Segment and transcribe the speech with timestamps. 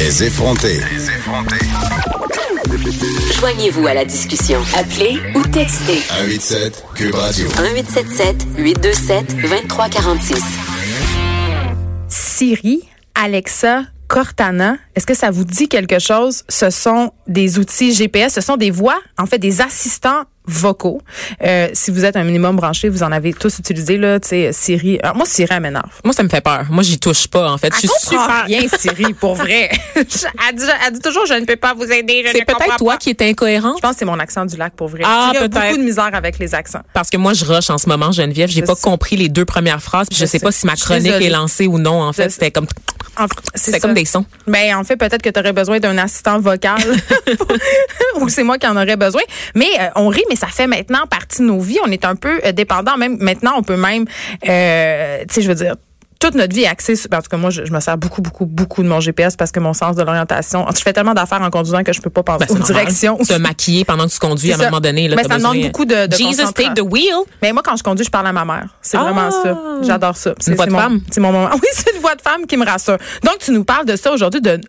[0.00, 0.80] Les effrontés.
[3.38, 4.58] Joignez-vous à la discussion.
[4.74, 7.46] Appelez ou textez 187 Cube Radio.
[7.48, 10.42] 1877 827 2346.
[12.08, 16.44] Siri, Alexa, Cortana, est-ce que ça vous dit quelque chose?
[16.48, 21.00] Ce sont des outils GPS, ce sont des voix, en fait, des assistants vocaux.
[21.42, 24.52] Euh, si vous êtes un minimum branché, vous en avez tous utilisé là, tu sais
[24.52, 24.98] Siri.
[25.02, 25.90] Alors, moi Siri elle m'énerve.
[26.04, 26.66] Moi ça me fait peur.
[26.70, 27.72] Moi j'y touche pas en fait.
[27.74, 29.70] Je suis super rien Siri pour vrai.
[29.94, 32.24] elle, dit, elle, dit, toujours je ne peux pas vous aider.
[32.32, 33.74] C'est peut-être toi qui es incohérent?
[33.76, 35.02] Je pense que c'est mon accent du lac pour vrai.
[35.04, 35.50] Ah peut-être.
[35.50, 36.82] beaucoup de misère avec les accents.
[36.92, 39.82] Parce que moi je rush en ce moment Geneviève, j'ai pas compris les deux premières
[39.82, 42.50] phrases, puis je, sais, pas si ma chronique est lancée ou non en fait, c'était
[42.50, 42.66] comme
[43.54, 44.24] c'est comme des sons.
[44.46, 46.80] Ben en fait peut-être que tu aurais besoin d'un assistant vocal
[48.20, 49.22] ou c'est moi qui en aurais besoin.
[49.54, 51.78] Mais euh, on rit mais ça fait maintenant partie de nos vies.
[51.84, 52.96] On est un peu euh, dépendant.
[52.96, 54.04] Même maintenant, on peut même,
[54.48, 55.76] euh, tu sais, je veux dire,
[56.20, 58.44] toute notre vie est axée sur, en tout cas, moi, je, me sers beaucoup, beaucoup,
[58.44, 61.50] beaucoup de mon GPS parce que mon sens de l'orientation, je fais tellement d'affaires en
[61.50, 63.18] conduisant que je peux pas penser ben, aux directions.
[63.24, 65.08] Se maquiller pendant que tu conduis à un moment donné.
[65.08, 67.24] Là, mais ça demande beaucoup de, de Jesus, take the wheel.
[67.42, 68.68] Mais moi, quand je conduis, je parle à ma mère.
[68.82, 69.56] C'est vraiment ça.
[69.56, 69.78] Ah!
[69.82, 70.34] J'adore ça.
[70.38, 71.00] C'est une voix de femme?
[71.10, 71.50] C'est mon moment.
[71.60, 72.96] Oui, c'est une voix de femme qui me rassure.
[73.24, 74.60] Donc, tu nous parles de ça aujourd'hui, de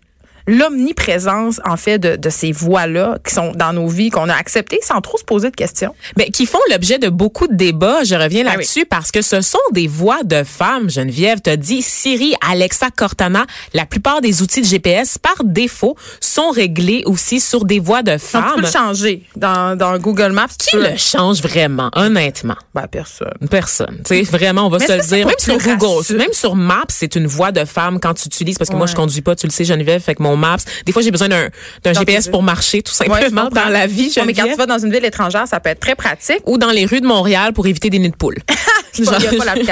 [0.46, 4.80] l'omniprésence en fait de, de ces voix-là qui sont dans nos vies qu'on a acceptées
[4.82, 5.94] sans trop se poser de questions.
[6.16, 8.04] Mais qui font l'objet de beaucoup de débats.
[8.04, 10.90] Je reviens ben là-dessus parce que ce sont des voix de femmes.
[10.90, 16.50] Geneviève te dit Siri, Alexa, Cortana, la plupart des outils de GPS par défaut sont
[16.50, 18.44] réglés aussi sur des voix de femmes.
[18.48, 20.48] tu peux le changer dans, dans Google Maps.
[20.58, 22.56] Qui le change vraiment, honnêtement?
[22.74, 23.34] Ben personne.
[23.50, 24.00] Personne.
[24.04, 25.26] Tu sais vraiment, on va se le dire.
[25.26, 28.70] Même sur Google, même sur Maps, c'est une voix de femme quand tu utilises parce
[28.70, 30.56] que moi je conduis pas, tu le sais Geneviève, fait que mon Maps.
[30.86, 34.12] Des fois, j'ai besoin d'un GPS pour marcher, tout simplement, dans la vie.
[34.26, 36.40] mais quand tu vas dans une ville étrangère, ça peut être très pratique.
[36.46, 38.38] Ou dans les rues de Montréal pour éviter des nids de poules.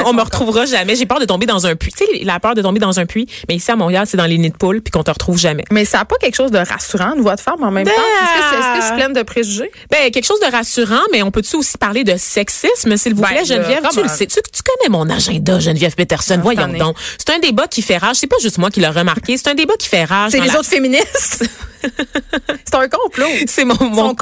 [0.06, 0.96] on me retrouvera jamais.
[0.96, 1.92] J'ai peur de tomber dans un puits.
[1.92, 3.26] Tu sais, la peur de tomber dans un puits.
[3.48, 5.64] Mais ici, à Montréal, c'est dans les nids de poules puis qu'on te retrouve jamais.
[5.70, 7.90] Mais ça n'a pas quelque chose de rassurant, une voix de femme en même temps?
[7.90, 9.70] Est-ce que, je suis pleine de préjugés?
[9.90, 13.28] Ben, quelque chose de rassurant, mais on peut-tu aussi parler de sexisme, s'il vous ben,
[13.28, 13.82] plaît, Geneviève?
[13.92, 14.26] Tu le sais.
[14.26, 16.38] Tu, connais mon agenda, Geneviève Peterson?
[16.42, 16.96] Voyons donc.
[17.18, 18.16] C'est un débat qui fait rage.
[18.16, 19.36] C'est pas juste moi qui l'ai remarqué.
[19.36, 20.32] C'est un débat qui fait rage.
[20.32, 21.44] C'est les autres féministes.
[22.64, 23.26] c'est un complot.
[23.46, 24.14] C'est mon, mon,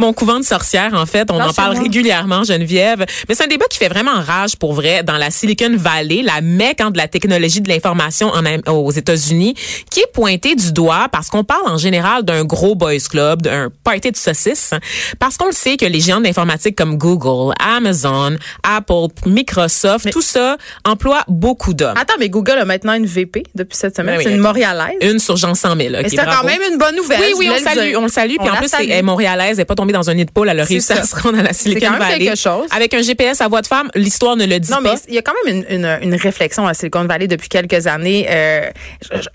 [0.00, 1.30] mon couvent de sorcières, en fait.
[1.30, 3.04] On en parle régulièrement, Geneviève.
[3.28, 6.40] Mais c'est un débat qui fait vraiment rage pour vrai dans la Silicon Valley, la
[6.40, 8.32] mecque hein, de la technologie de l'information
[8.66, 9.54] aux États-Unis,
[9.90, 13.70] qui est pointée du doigt parce qu'on parle en général d'un gros boys club, d'un
[13.82, 14.72] party de saucisses,
[15.18, 20.56] parce qu'on le sait que les géants d'informatique comme Google, Amazon, Apple, Microsoft, tout ça
[20.84, 21.96] emploie beaucoup d'hommes.
[21.96, 24.20] Attends, mais Google a maintenant une VP depuis cette semaine.
[24.22, 24.96] c'est une Montréalaise.
[25.00, 25.94] Une sur Jean 100 000.
[26.08, 27.03] c'est quand même une bonne nouvelle.
[27.08, 28.36] Oui, oui, on, salue, on le salue.
[28.40, 30.48] Puis en plus, elle est montréalaise, elle n'est pas tombée dans un nid de poule,
[30.48, 32.34] elle a réussi à se rendre à la Silicon Valley.
[32.36, 32.66] chose.
[32.70, 34.94] Avec un GPS à voix de femme, l'histoire ne le dit non, pas.
[34.94, 37.86] mais il y a quand même une, une, une, réflexion à Silicon Valley depuis quelques
[37.86, 38.26] années.
[38.28, 38.70] Euh,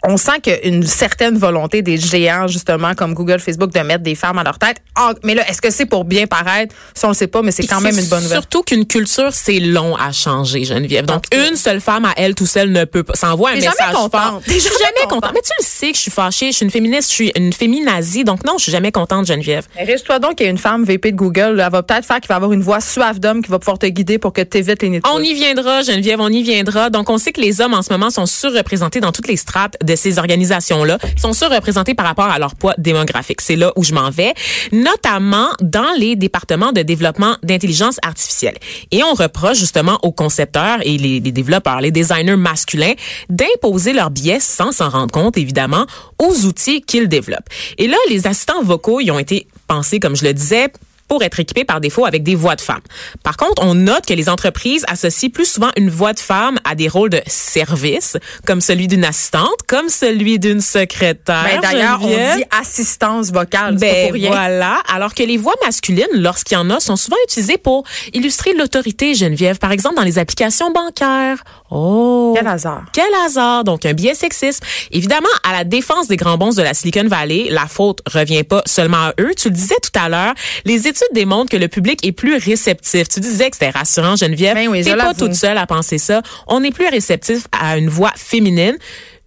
[0.04, 3.80] on sent qu'il y a une certaine volonté des géants, justement, comme Google, Facebook, de
[3.80, 4.78] mettre des femmes à leur tête.
[4.96, 6.76] Ah, mais là, est-ce que c'est pour bien paraître?
[6.94, 8.38] Ça, on le sait pas, mais c'est quand même une bonne nouvelle.
[8.38, 11.06] Surtout qu'une culture, c'est long à changer, Geneviève.
[11.06, 13.14] Donc, une seule femme à elle tout seule ne peut pas.
[13.16, 14.42] Ça envoie un message jamais fort.
[14.46, 15.32] Je suis jamais contente.
[15.34, 16.52] Mais tu le sais que je suis fâchée.
[16.52, 17.10] Je suis une féministe.
[17.10, 18.24] Je suis une féminazie.
[18.24, 19.68] Donc, non, je suis jamais contente, Geneviève.
[19.78, 21.60] Riche-toi donc qu'il y a une femme VP de Google.
[21.60, 23.86] Elle va peut-être faire qu'il va avoir une voix suave d'homme qui va pouvoir te
[23.86, 26.90] guider pour que tu évites les nids On y viendra, Geneviève, on y viendra.
[26.90, 29.76] Donc, on sait que les hommes, en ce moment, sont surreprésentés dans toutes les strates
[29.84, 30.98] de ces organisations-là.
[31.16, 33.42] Ils sont surreprésentés par rapport à leur poids démographique.
[33.42, 34.34] C'est là où je m'en vais,
[34.72, 38.56] notamment dans les départements de développement d'intelligence artificielle.
[38.92, 42.94] Et on reproche justement aux concepteurs et les, les développeurs, les designers masculins,
[43.30, 45.86] d'imposer leurs biais sans s'en rendre compte, évidemment,
[46.20, 47.49] aux outils qu'ils développent.
[47.78, 50.72] Et là, les assistants vocaux, ils ont été pensés, comme je le disais,
[51.10, 52.80] pour être équipés par défaut avec des voix de femmes.
[53.24, 56.76] Par contre, on note que les entreprises associent plus souvent une voix de femme à
[56.76, 58.16] des rôles de service,
[58.46, 61.44] comme celui d'une assistante, comme celui d'une secrétaire.
[61.44, 63.76] Ben, D'ailleurs, on dit assistance vocale.
[63.76, 64.30] Ben, pour rien.
[64.30, 64.78] voilà.
[64.94, 67.84] Alors que les voix masculines, lorsqu'il y en a, sont souvent utilisées pour
[68.14, 69.58] illustrer l'autorité, Geneviève.
[69.58, 71.44] Par exemple, dans les applications bancaires.
[71.72, 72.34] Oh.
[72.38, 72.84] Quel hasard.
[72.94, 73.64] Quel hasard.
[73.64, 74.64] Donc, un biais sexiste.
[74.92, 78.62] Évidemment, à la défense des grands bons de la Silicon Valley, la faute revient pas
[78.66, 79.32] seulement à eux.
[79.36, 80.34] Tu le disais tout à l'heure,
[80.66, 83.08] les études démontrent que le public est plus réceptif?
[83.10, 84.56] Tu disais que c'était rassurant, Geneviève.
[84.56, 86.22] Ben oui, T'es pas toute seule à penser ça.
[86.48, 88.78] On est plus réceptif à une voix féminine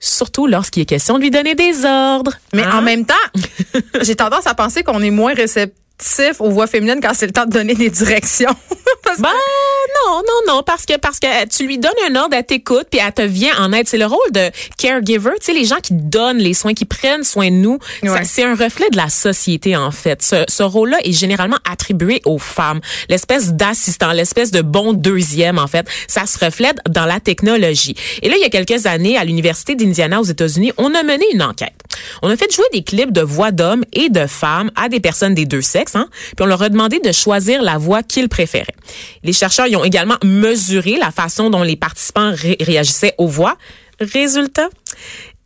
[0.01, 2.33] surtout lorsqu'il est question de lui donner des ordres.
[2.53, 2.79] Mais Hein?
[2.79, 3.15] en même temps,
[4.03, 5.77] j'ai tendance à penser qu'on est moins réceptif
[6.41, 8.55] aux voix féminines quand c'est le temps de donner des directions.
[9.03, 9.29] Parce que- Ben
[10.07, 13.01] non, non, non, parce que parce que tu lui donnes un ordre, elle t'écoute, puis
[13.05, 13.87] elle te vient en aide.
[13.89, 17.25] C'est le rôle de caregiver, tu sais, les gens qui donnent les soins, qui prennent
[17.25, 17.79] soin de nous.
[18.03, 18.25] Ouais.
[18.25, 20.23] C'est un reflet de la société en fait.
[20.23, 25.67] Ce, ce rôle-là est généralement attribué aux femmes, l'espèce d'assistant, l'espèce de bon deuxième en
[25.67, 25.87] fait.
[26.07, 27.95] Ça se reflète dans la technologie.
[28.23, 31.25] Et là, il y a quelques années, à l'université d'Indiana aux États-Unis, on a mené
[31.33, 31.75] une enquête.
[32.23, 35.35] On a fait jouer des clips de voix d'hommes et de femmes à des personnes
[35.35, 38.75] des deux sexes, hein, puis on leur a demandé de choisir la voix qu'ils préféraient.
[39.23, 43.57] Les chercheurs y ont également mesuré la façon dont les participants ré- réagissaient aux voix.
[44.01, 44.69] Résultat,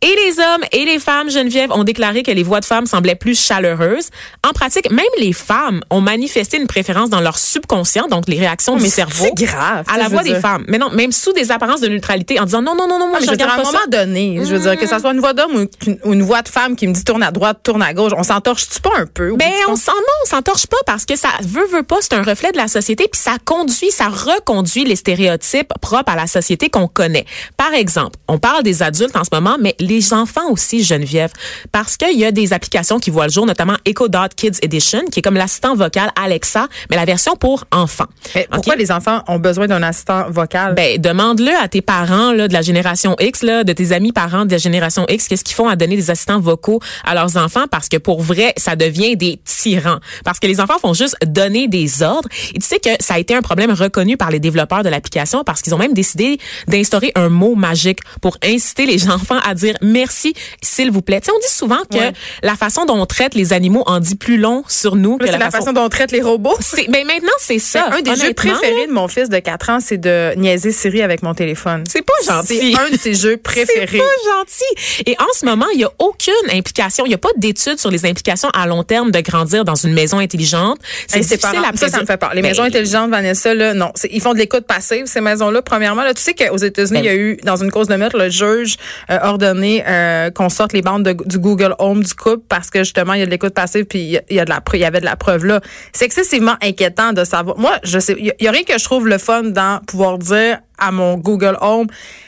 [0.01, 3.15] et les hommes et les femmes, Geneviève, ont déclaré que les voix de femmes semblaient
[3.15, 4.09] plus chaleureuses.
[4.47, 8.75] En pratique, même les femmes ont manifesté une préférence dans leur subconscient, donc les réactions
[8.75, 10.65] du Mais cerveau, c'est grave, à la voix des femmes.
[10.67, 13.17] Mais non, même sous des apparences de neutralité, en disant non, non, non, non, moi
[13.17, 13.87] Ah, je je veux dire, à regarde un moment ça.
[14.05, 16.41] donné, je veux dire, que ça soit une voix d'homme ou une, ou une voix
[16.43, 19.05] de femme qui me dit tourne à droite, tourne à gauche, on s'entorche-tu pas un
[19.07, 19.33] peu?
[19.35, 22.13] Ben, du on s'en, non, on s'entorche pas parce que ça veut, veut pas, c'est
[22.13, 26.27] un reflet de la société puis ça conduit, ça reconduit les stéréotypes propres à la
[26.27, 27.25] société qu'on connaît.
[27.57, 31.31] Par exemple, on parle des adultes en ce moment, mais les enfants aussi, Geneviève,
[31.71, 35.05] parce qu'il y a des applications qui voient le jour, notamment Echo Dot Kids Edition,
[35.11, 38.07] qui est comme l'assistant vocal Alexa, mais la version pour enfants.
[38.35, 40.75] Mais pourquoi les enfants ont besoin d'un assistant vocal?
[40.75, 44.45] Ben, demande-le à tes parents là, de la génération X, là, de tes amis parents
[44.45, 47.65] de la génération X, qu'est-ce qu'ils font à donner des assistants vocaux à leurs enfants
[47.69, 49.99] parce que pour vrai, ça devient des tyrans.
[50.23, 52.29] Parce que les enfants font juste donner des ordres.
[52.53, 55.43] Et tu sais que ça a été un problème reconnu par les développeurs de l'application
[55.43, 59.75] parce qu'ils ont même décidé d'instaurer un mot magique pour inciter les enfants à dire
[59.81, 61.21] merci, s'il vous plaît.
[61.21, 62.11] Tu sais, on dit souvent que Ouais.
[62.43, 65.37] la façon dont on traite les animaux en dit plus long sur nous que c'est
[65.37, 66.57] la façon dont on traite les robots.
[66.89, 67.89] Ben maintenant, c'est ça.
[67.91, 71.23] un des jeux préférés de mon fils de 4 ans, c'est de niaiser Siri avec
[71.23, 71.83] mon téléphone.
[71.89, 72.73] C'est pas gentil.
[72.73, 73.87] C'est un de ses jeux préférés.
[73.91, 75.03] C'est pas gentil.
[75.05, 77.89] Et en ce moment, il y a aucune implication, il y a pas d'études sur
[77.91, 80.77] les implications à long terme de grandir dans une maison intelligente.
[81.13, 82.31] Hey, C'est c'est difficile à ça, ça me fait peur.
[82.33, 83.91] Les Ben, maisons intelligentes, Vanessa, là, non.
[84.11, 85.61] Ils font de l'écoute passive, ces maisons-là.
[85.61, 87.95] Premièrement, là, tu sais qu'aux États-Unis, Ben il y a eu, dans une cause de
[87.95, 88.77] meurtre, le juge
[89.07, 92.79] a ordonné euh, qu'on sorte les bandes de- du Google Home du couple parce que
[92.79, 94.85] justement, il y a de l'écoute passive puis il y a- de la, il y
[94.85, 95.61] avait de la preuve là.
[95.93, 97.57] C'est excessivement inquiétant de savoir.
[97.57, 100.17] Moi, je sais, il y, y a rien que je trouve le fun dans pouvoir
[100.17, 101.87] dire à mon Google Home,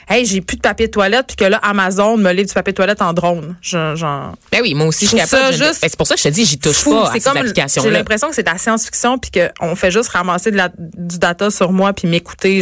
[0.09, 2.73] hey, j'ai plus de papier de toilette puis que là, Amazon me livre du papier
[2.73, 3.55] de toilette en drone.
[3.61, 5.43] Je- Genre, Ben oui, moi aussi, je suis capable.
[5.43, 6.91] ça de- juste Ben, c'est pour ça que je te dis, j'y touche fou.
[6.91, 7.37] pas à C'est ces comme
[7.83, 11.17] j'ai l'impression que c'est de la science-fiction puis qu'on fait juste ramasser de la, du
[11.19, 12.61] data sur moi puis m'écouter.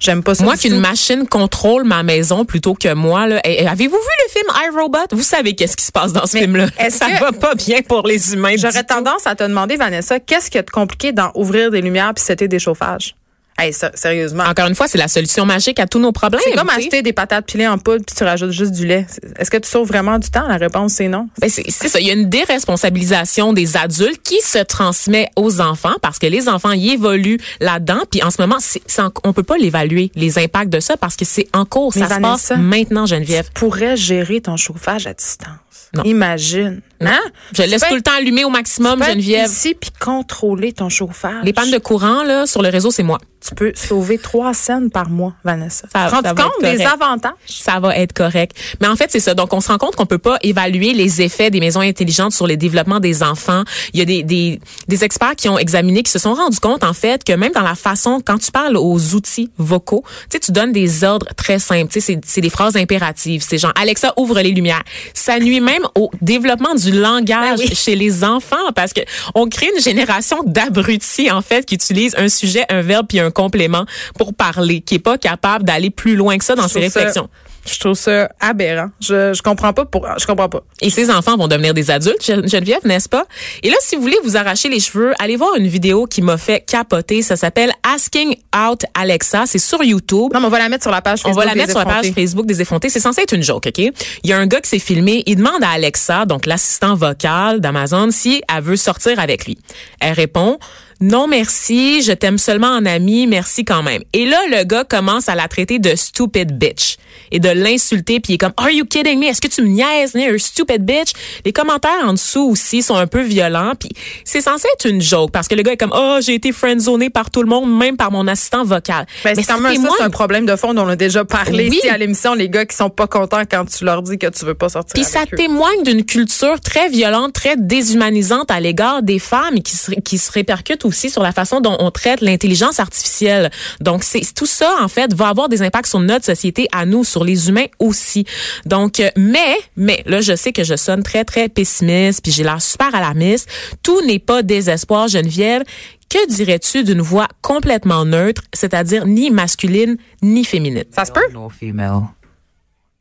[0.00, 0.44] J'aime pas ça.
[0.44, 3.40] Moi, qu'une machine contrôle ma maison plutôt que moi, là.
[3.44, 4.46] Eh, eh, Avez-vous vu le film
[4.76, 4.98] iRobot?
[5.12, 6.66] Vous savez qu'est-ce qui se passe dans ce film-là.
[6.78, 8.54] est-ce Ça que- va pas bien pour les humains.
[8.56, 8.94] J'aurais tout.
[8.94, 12.48] tendance à te demander, Vanessa, qu'est-ce qui est compliqué dans ouvrir des lumières puis c'était
[12.48, 13.14] des chauffages?
[13.58, 14.44] Hey, sérieusement.
[14.44, 16.40] Encore une fois, c'est la solution magique à tous nos problèmes.
[16.42, 16.76] C'est comme sais.
[16.80, 19.06] acheter des patates pilées en poudre puis tu rajoutes juste du lait.
[19.38, 20.48] Est-ce que tu sauves vraiment du temps?
[20.48, 21.28] La réponse, c'est non.
[21.40, 22.00] Ben, c'est ça.
[22.00, 26.48] Il y a une déresponsabilisation des adultes qui se transmet aux enfants parce que les
[26.48, 28.00] enfants y évoluent là-dedans.
[28.10, 31.16] Puis en ce moment, c'est en- on peut pas l'évaluer les impacts de ça parce
[31.16, 31.92] que c'est en cours.
[31.94, 33.46] Mais ça se passe maintenant, Geneviève.
[33.46, 35.48] Tu pourrais gérer ton chauffage à distance.
[35.94, 36.02] Non.
[36.04, 36.80] Imagine.
[37.00, 37.18] Hein?
[37.52, 39.50] Je laisse tout le temps allumé au maximum, Geneviève.
[39.50, 41.42] ici puis contrôler ton chauffage.
[41.44, 43.18] Les pannes de courant là sur le réseau, c'est moi.
[43.44, 45.88] tu peux sauver trois scènes par mois, Vanessa.
[45.92, 46.22] Ça- compte
[46.62, 46.86] des correct.
[46.86, 47.32] avantages?
[47.48, 48.56] Ça va être correct.
[48.80, 49.34] Mais en fait, c'est ça.
[49.34, 52.46] Donc, on se rend compte qu'on peut pas évaluer les effets des maisons intelligentes sur
[52.46, 53.64] le développement des enfants.
[53.92, 56.84] Il y a des, des, des experts qui ont examiné, qui se sont rendus compte,
[56.84, 60.38] en fait, que même dans la façon, quand tu parles aux outils vocaux, tu sais,
[60.38, 61.92] tu donnes des ordres très simples.
[61.92, 63.42] Tu sais, c'est- c'est des phrases impératives.
[63.46, 64.84] C'est genre, Alexa, ouvre les lumières.
[65.14, 67.74] Ça nuit même au développement du langage Ben oui.
[67.74, 69.00] chez les enfants parce que
[69.34, 73.30] on crée une génération d'abrutis, en fait, qui utilisent un sujet, un verbe puis un
[73.30, 73.86] complément
[74.18, 76.98] pour parler, qui est pas capable d'aller plus loin que ça dans Je ses ça-
[77.00, 77.28] réflexions.
[77.64, 78.90] Je trouve ça aberrant.
[79.00, 80.62] Je, je comprends pas pour, je comprends pas.
[80.80, 83.24] Et ces enfants vont devenir des adultes, Gen- Geneviève, n'est-ce pas?
[83.62, 86.36] Et là, si vous voulez vous arracher les cheveux, allez voir une vidéo qui m'a
[86.38, 87.22] fait capoter.
[87.22, 89.44] Ça s'appelle Asking Out Alexa.
[89.46, 90.32] C'est sur YouTube.
[90.34, 91.38] Non, mais on va la mettre sur la page On Facebook.
[91.38, 92.20] va la des mettre sur la page effrontés.
[92.20, 92.88] Facebook des effrontés.
[92.88, 93.78] C'est censé être une joke, OK?
[93.78, 93.92] Il
[94.24, 95.22] y a un gars qui s'est filmé.
[95.26, 99.56] Il demande à Alexa, donc l'assistant vocal d'Amazon, si elle veut sortir avec lui.
[100.00, 100.58] Elle répond,
[101.02, 104.02] non merci, je t'aime seulement en ami, merci quand même.
[104.12, 106.96] Et là, le gars commence à la traiter de stupid bitch
[107.32, 109.26] et de l'insulter puis il est comme Are you kidding me?
[109.26, 111.10] Est-ce que tu me niaises, you're a stupid bitch?
[111.44, 113.88] Les commentaires en dessous aussi sont un peu violents puis
[114.24, 117.10] c'est censé être une joke parce que le gars est comme Oh, j'ai été friendzoné
[117.10, 119.04] par tout le monde, même par mon assistant vocal.
[119.24, 121.24] Ben, Mais c'est quand même ça, c'est un problème de fond dont on a déjà
[121.24, 121.78] parlé Oui.
[121.78, 122.34] ici à l'émission.
[122.34, 124.92] Les gars qui sont pas contents quand tu leur dis que tu veux pas sortir
[124.94, 125.36] Puis ça eux.
[125.36, 130.16] témoigne d'une culture très violente, très déshumanisante à l'égard des femmes et qui se, qui
[130.18, 133.50] se répercute aussi sur la façon dont on traite l'intelligence artificielle.
[133.80, 137.04] Donc, c'est tout ça, en fait, va avoir des impacts sur notre société à nous,
[137.04, 138.24] sur les humains aussi.
[138.66, 142.42] Donc, euh, mais, mais, là, je sais que je sonne très, très pessimiste, puis j'ai
[142.44, 143.48] l'air super alarmiste.
[143.82, 145.62] Tout n'est pas désespoir, Geneviève.
[146.08, 150.84] Que dirais-tu d'une voix complètement neutre, c'est-à-dire ni masculine ni féminine?
[150.94, 151.20] Ça se peut?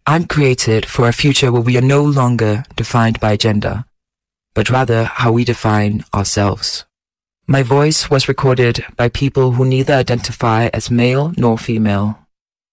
[0.08, 3.86] I'm created for a future where we are no longer defined by gender,
[4.56, 6.86] but rather how we define ourselves.
[7.52, 12.16] My voice was recorded by people who neither identify as male nor female,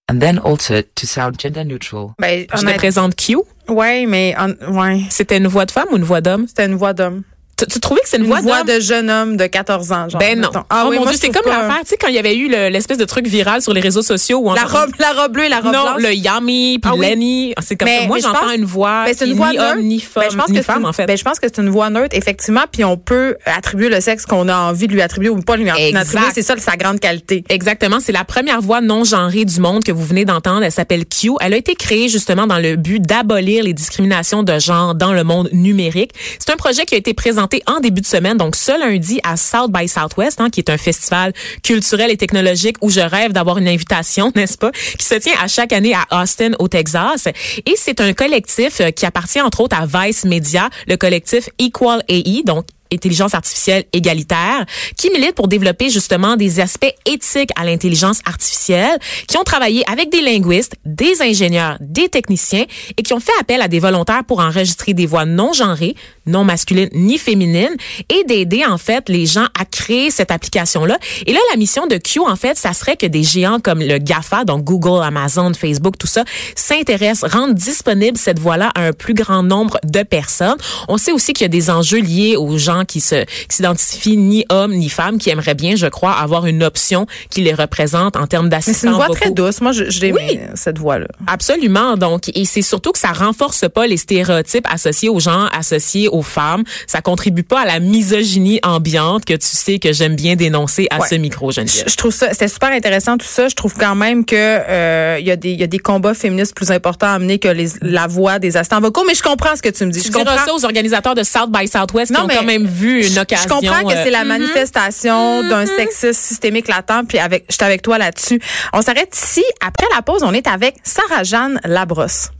[0.08, 2.14] and then altered to sound gender neutral.
[2.20, 3.38] Ben, Je te honnête- présente Q.
[3.68, 6.46] ouais, mais hon- ouais, C'était une voix de femme ou une voix d'homme?
[6.46, 7.24] c'était une voix d'homme.
[7.66, 10.20] Tu, trouvais que c'est une, Une voix, de jeune homme de 14 ans, genre.
[10.20, 10.50] Ben non.
[10.70, 12.36] Ah oh oui, mon moi, Dieu, c'est comme l'affaire, tu sais, quand il y avait
[12.36, 15.12] eu le- l'espèce de truc viral sur les réseaux sociaux où on La robe, la
[15.12, 16.02] robe bleue et la robe non, blanche.
[16.02, 16.96] le Yami puis Ah.
[17.00, 18.06] Lenny, c'est comme Mais- ça.
[18.06, 19.72] Moi, j'entends une voix Ben, c'est une voix ni neutre.
[19.72, 21.06] homme ni femme, Ben, je pense ni que femme en fait.
[21.06, 24.24] Ben, je pense que c'est une voix neutre, effectivement, puis on peut attribuer le sexe
[24.26, 26.00] qu'on a envie de lui attribuer ou pas lui attribuer.
[26.34, 27.44] C'est ça sa grande qualité.
[27.48, 30.62] Exactement, c'est la première voix non genrée du monde que vous venez d'entendre.
[30.62, 31.30] Elle s'appelle Q.
[31.40, 35.24] Elle a été créée justement dans le but d'abolir les discriminations de genre dans le
[35.24, 36.12] monde numérique.
[36.38, 39.36] C'est un projet qui a été présenté en début de semaine, donc ce lundi à
[39.36, 43.58] South by Southwest, hein, qui est un festival culturel et technologique où je rêve d'avoir
[43.58, 47.28] une invitation, n'est-ce pas, qui se tient à chaque année à Austin, au Texas.
[47.66, 52.02] Et c'est un collectif euh, qui appartient entre autres à Vice Media, le collectif Equal
[52.08, 54.64] AI, donc intelligence artificielle égalitaire,
[54.96, 60.10] qui milite pour développer justement des aspects éthiques à l'intelligence artificielle, qui ont travaillé avec
[60.10, 62.64] des linguistes, des ingénieurs, des techniciens
[62.96, 65.94] et qui ont fait appel à des volontaires pour enregistrer des voix non genrées,
[66.28, 67.76] non masculines ni féminines
[68.08, 70.98] et d'aider en fait les gens à créer cette application-là.
[71.26, 73.98] Et là, la mission de Q, en fait, ça serait que des géants comme le
[73.98, 79.14] GAFA, donc Google, Amazon, Facebook, tout ça, s'intéressent, rendent disponible cette voix-là à un plus
[79.14, 80.56] grand nombre de personnes.
[80.88, 84.16] On sait aussi qu'il y a des enjeux liés aux gens qui se qui s'identifient
[84.16, 88.16] ni hommes ni femmes, qui aimeraient bien, je crois, avoir une option qui les représente
[88.16, 89.14] en termes Mais c'est une voix vocaux.
[89.20, 89.60] très douce.
[89.60, 90.38] Moi, je, je l'aime, Oui.
[90.54, 91.06] cette voix-là.
[91.26, 91.96] Absolument.
[91.96, 96.17] Donc, et c'est surtout que ça renforce pas les stéréotypes associés aux gens, associés aux
[96.22, 96.64] femmes.
[96.86, 100.98] Ça contribue pas à la misogynie ambiante que tu sais que j'aime bien dénoncer à
[101.00, 101.06] Ouais.
[101.08, 101.84] ce micro, Je, Geneviève.
[101.88, 103.48] je trouve ça, c'était super intéressant tout ça.
[103.48, 106.14] Je trouve quand même que euh, il y a des, il y a des combats
[106.14, 109.04] féministes plus importants à mener que les, la voix des assistants vocaux.
[109.06, 110.00] Mais je comprends ce que tu me dis.
[110.02, 110.36] Tu je comprends.
[110.36, 113.14] ça aux organisateurs de South by Southwest Non, qui ont mais quand même vu une
[113.14, 113.44] Je- occasion.
[113.60, 117.64] Je comprends que c'est la euh, manifestation d'un sexisme systémique latent, puis avec, je suis
[117.64, 118.40] avec toi là-dessus.
[118.72, 119.44] On s'arrête ici.
[119.66, 122.30] Après la pause, on est avec Sarah-Jeanne Labrosse.